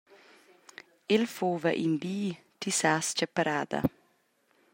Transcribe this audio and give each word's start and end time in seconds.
El 1.15 1.23
fuva 1.35 1.71
in 1.85 1.93
bi, 2.01 2.19
ti 2.59 2.69
sas 2.79 3.07
tgei 3.15 3.31
parada! 3.35 3.79